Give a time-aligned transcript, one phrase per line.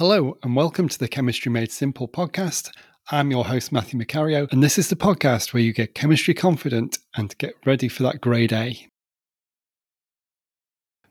[0.00, 2.70] Hello, and welcome to the Chemistry Made Simple podcast.
[3.10, 6.96] I'm your host, Matthew Macario, and this is the podcast where you get chemistry confident
[7.16, 8.88] and get ready for that grade A.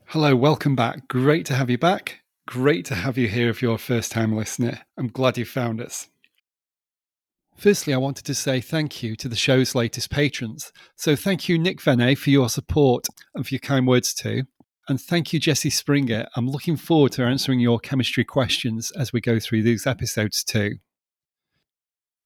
[0.06, 1.06] Hello, welcome back.
[1.06, 2.22] Great to have you back.
[2.48, 4.80] Great to have you here if you're a first time listener.
[4.98, 6.08] I'm glad you found us.
[7.56, 10.72] Firstly, I wanted to say thank you to the show's latest patrons.
[10.96, 14.46] So, thank you, Nick Vene, for your support and for your kind words too.
[14.90, 16.26] And thank you, Jesse Springer.
[16.34, 20.78] I'm looking forward to answering your chemistry questions as we go through these episodes too.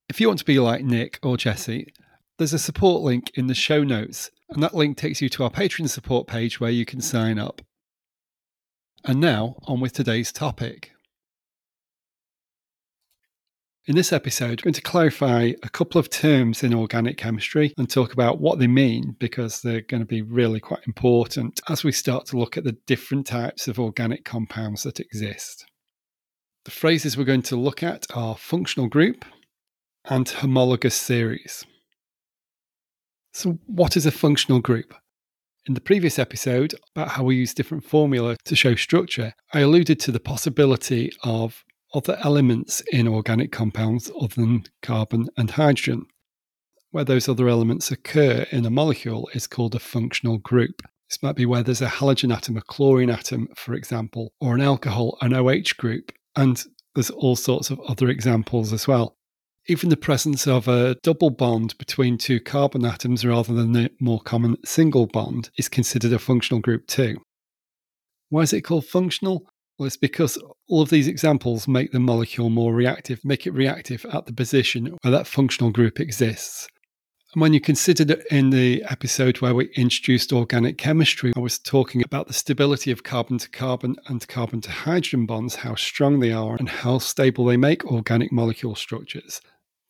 [0.09, 1.92] If you want to be like Nick or Jesse,
[2.38, 5.50] there's a support link in the show notes, and that link takes you to our
[5.50, 7.60] Patreon support page where you can sign up.
[9.05, 10.93] And now, on with today's topic.
[13.86, 17.86] In this episode, we're going to clarify a couple of terms in organic chemistry and
[17.86, 21.92] talk about what they mean because they're going to be really quite important as we
[21.92, 25.66] start to look at the different types of organic compounds that exist.
[26.64, 29.26] The phrases we're going to look at are functional group
[30.06, 31.66] and homologous series.
[33.34, 34.94] So, what is a functional group?
[35.66, 40.00] In the previous episode about how we use different formula to show structure, I alluded
[40.00, 41.64] to the possibility of
[41.95, 46.06] other elements in organic compounds other than carbon and hydrogen.
[46.91, 50.83] Where those other elements occur in a molecule is called a functional group.
[51.09, 54.61] This might be where there's a halogen atom, a chlorine atom, for example, or an
[54.61, 56.62] alcohol, an OH group, and
[56.95, 59.17] there's all sorts of other examples as well.
[59.67, 64.20] Even the presence of a double bond between two carbon atoms rather than the more
[64.20, 67.17] common single bond is considered a functional group too.
[68.28, 69.47] Why is it called functional?
[69.78, 74.06] Well, it's because all of these examples make the molecule more reactive, make it reactive
[74.12, 76.69] at the position where that functional group exists.
[77.34, 82.05] And when you considered in the episode where we introduced organic chemistry, I was talking
[82.05, 86.31] about the stability of carbon to carbon and carbon to hydrogen bonds, how strong they
[86.31, 89.41] are, and how stable they make organic molecule structures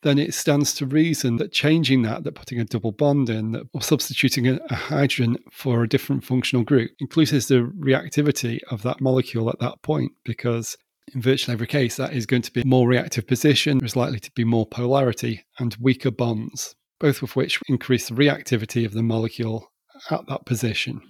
[0.05, 3.63] then it stands to reason that changing that, that putting a double bond in, that,
[3.73, 9.01] or substituting a, a hydrogen for a different functional group increases the reactivity of that
[9.01, 10.77] molecule at that point because
[11.13, 13.79] in virtually every case, that is going to be a more reactive position.
[13.79, 18.85] There's likely to be more polarity and weaker bonds, both of which increase the reactivity
[18.85, 19.71] of the molecule
[20.11, 21.01] at that position.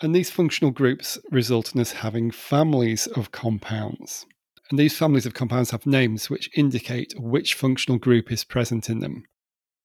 [0.00, 4.24] And these functional groups result in us having families of compounds.
[4.70, 9.00] And these families of compounds have names which indicate which functional group is present in
[9.00, 9.24] them.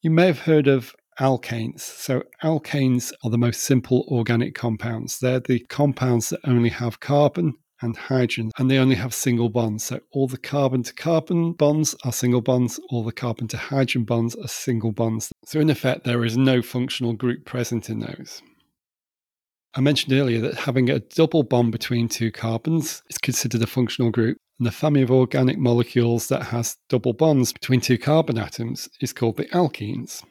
[0.01, 1.81] You may have heard of alkanes.
[1.81, 5.19] So, alkanes are the most simple organic compounds.
[5.19, 9.83] They're the compounds that only have carbon and hydrogen, and they only have single bonds.
[9.85, 14.05] So, all the carbon to carbon bonds are single bonds, all the carbon to hydrogen
[14.05, 15.31] bonds are single bonds.
[15.45, 18.41] So, in effect, there is no functional group present in those.
[19.75, 24.11] I mentioned earlier that having a double bond between two carbons is considered a functional
[24.11, 28.87] group, and the family of organic molecules that has double bonds between two carbon atoms
[29.01, 30.23] is called the alkenes.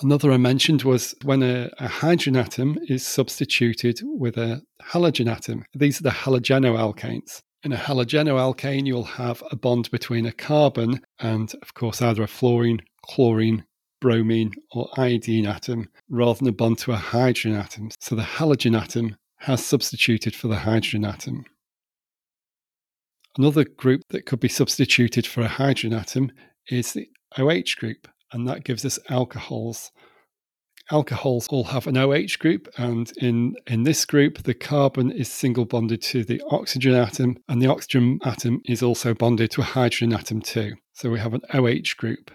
[0.00, 5.64] Another I mentioned was when a, a, hydrogen atom is substituted with a halogen atom.
[5.74, 7.42] These are the halogenoalkanes.
[7.64, 12.28] In a halogenoalkane, you'll have a bond between a carbon and, of course, either a
[12.28, 13.64] fluorine, chlorine,
[14.00, 17.90] bromine, or iodine atom rather than a bond to a hydrogen atom.
[18.00, 21.44] So the halogen atom has substituted for the hydrogen atom.
[23.36, 26.32] Another group that could be substituted for a hydrogen atom
[26.68, 29.92] is the OH group, and that gives us alcohols.
[30.90, 35.66] Alcohols all have an OH group, and in, in this group, the carbon is single
[35.66, 40.14] bonded to the oxygen atom, and the oxygen atom is also bonded to a hydrogen
[40.14, 40.72] atom too.
[40.94, 42.32] So we have an OH group.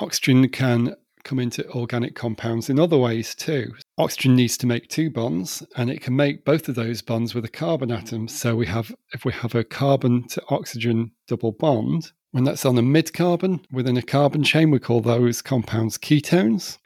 [0.00, 3.72] Oxygen can come into organic compounds in other ways too.
[3.96, 7.44] Oxygen needs to make two bonds and it can make both of those bonds with
[7.44, 8.28] a carbon atom.
[8.28, 12.76] So we have if we have a carbon to oxygen double bond, when that's on
[12.76, 16.78] a mid carbon within a carbon chain, we call those compounds ketones.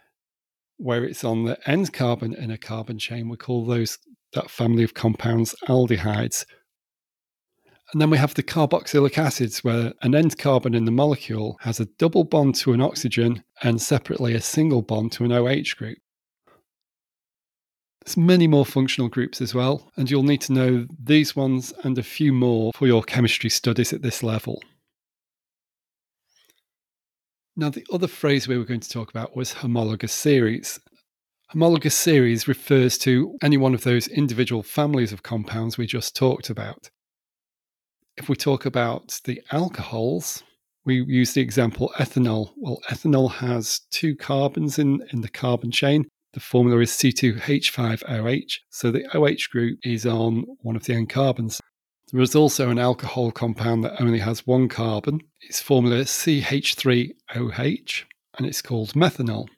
[0.76, 3.98] Where it's on the end carbon in a carbon chain, we call those
[4.34, 6.44] that family of compounds aldehydes.
[7.92, 11.80] And then we have the carboxylic acids, where an end carbon in the molecule has
[11.80, 15.96] a double bond to an oxygen and separately a single bond to an OH group.
[18.04, 21.96] There's many more functional groups as well, and you'll need to know these ones and
[21.96, 24.62] a few more for your chemistry studies at this level.
[27.56, 30.78] Now, the other phrase we were going to talk about was homologous series.
[31.48, 36.50] Homologous series refers to any one of those individual families of compounds we just talked
[36.50, 36.90] about
[38.18, 40.42] if we talk about the alcohols,
[40.84, 42.50] we use the example ethanol.
[42.56, 48.90] Well, ethanol has two carbons in, in the carbon chain, The formula is C2H5OH, so
[48.90, 51.60] the OH group is on one of the N carbons.
[52.12, 55.20] There is also an alcohol compound that only has one carbon.
[55.40, 58.04] Its formula is CH3OH,
[58.36, 59.48] and it's called methanol.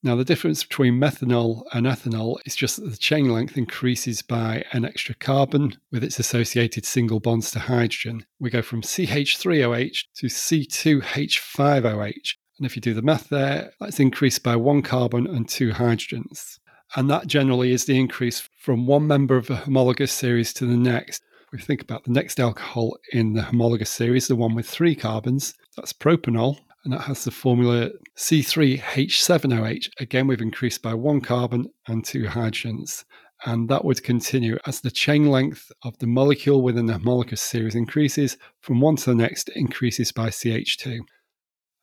[0.00, 4.64] Now, the difference between methanol and ethanol is just that the chain length increases by
[4.72, 8.24] an extra carbon with its associated single bonds to hydrogen.
[8.38, 12.34] We go from CH3OH to C2H5OH.
[12.58, 16.60] And if you do the math there, that's increased by one carbon and two hydrogens.
[16.94, 20.76] And that generally is the increase from one member of a homologous series to the
[20.76, 21.24] next.
[21.46, 24.94] If we think about the next alcohol in the homologous series, the one with three
[24.94, 29.90] carbons, that's propanol and that has the formula C3H7OH.
[29.98, 33.04] Again, we've increased by one carbon and two hydrogens.
[33.46, 37.74] And that would continue as the chain length of the molecule within the homologous series
[37.74, 41.00] increases from one to the next, increases by CH2.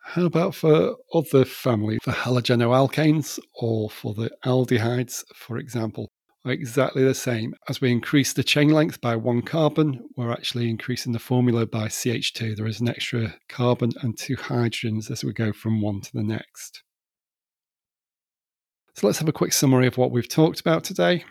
[0.04, 6.12] How about for other family, for halogenoalkanes or for the aldehydes, for example?
[6.46, 7.56] Are exactly the same.
[7.68, 11.88] As we increase the chain length by one carbon, we're actually increasing the formula by
[11.88, 12.56] CH2.
[12.56, 16.24] There is an extra carbon and two hydrogens as we go from one to the
[16.24, 16.84] next.
[18.94, 21.26] So let's have a quick summary of what we've talked about today.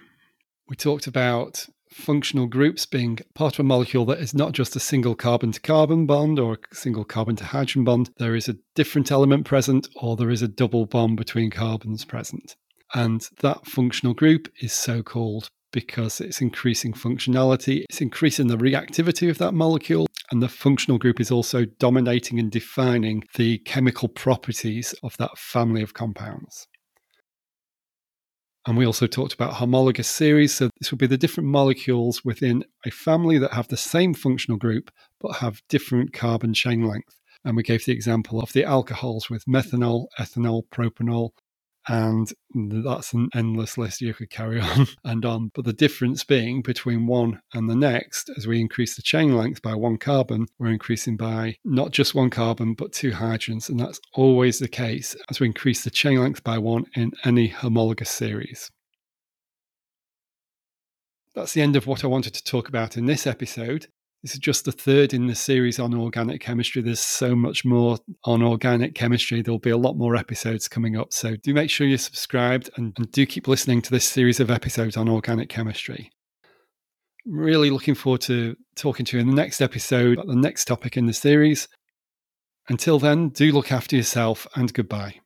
[0.69, 4.81] We talked about functional groups being part of a molecule that is not just a
[4.81, 8.11] single carbon to carbon bond or a single carbon to hydrogen bond.
[8.19, 12.57] There is a different element present or there is a double bond between carbons present.
[12.95, 19.29] And that functional group is so called because it's increasing functionality, it's increasing the reactivity
[19.29, 24.95] of that molecule, and the functional group is also dominating and defining the chemical properties
[25.03, 26.69] of that family of compounds.
[28.67, 30.55] And we also talked about homologous series.
[30.55, 34.57] So, this would be the different molecules within a family that have the same functional
[34.57, 37.17] group but have different carbon chain length.
[37.45, 41.31] And we gave the example of the alcohols with methanol, ethanol, propanol,
[41.89, 45.51] and that's an endless list you could carry on and on.
[45.55, 49.63] But the difference being between one and the next, as we increase the chain length
[49.63, 53.69] by one carbon, we're increasing by not just one carbon, but two hydrogens.
[53.69, 57.49] And that's always the case as we increase the chain length by one in any
[57.49, 58.71] homologous series.
[61.35, 63.89] That's the end of what I wanted to talk about in this episode.
[64.25, 66.81] This is just the third in the series on organic chemistry.
[66.81, 69.43] There's so much more on organic chemistry.
[69.43, 71.13] There'll be a lot more episodes coming up.
[71.13, 74.51] So do make sure you're subscribed and, and do keep listening to this series of
[74.51, 76.11] episodes on organic chemistry.
[77.27, 80.65] I'm really looking forward to talking to you in the next episode about the next
[80.65, 81.69] topic in the series.
[82.71, 85.17] Until then, do look after yourself and goodbye.